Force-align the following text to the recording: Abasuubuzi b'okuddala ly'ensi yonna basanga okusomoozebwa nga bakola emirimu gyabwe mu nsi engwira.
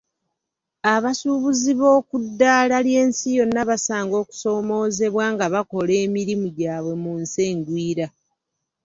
Abasuubuzi 0.93 1.71
b'okuddala 1.79 2.77
ly'ensi 2.85 3.27
yonna 3.37 3.61
basanga 3.69 4.13
okusomoozebwa 4.21 5.25
nga 5.33 5.45
bakola 5.53 5.93
emirimu 6.05 6.47
gyabwe 6.57 6.93
mu 7.03 7.13
nsi 7.21 7.39
engwira. 7.51 8.05